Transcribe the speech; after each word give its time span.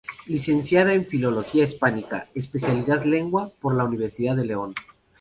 Licenciada 0.25 0.95
en 0.95 1.05
Filología 1.05 1.63
Hispánica, 1.63 2.27
especialidad 2.33 3.05
Lengua, 3.05 3.51
por 3.61 3.75
la 3.75 3.83
Universidad 3.83 4.35
de 4.35 4.45
León. 4.45 4.73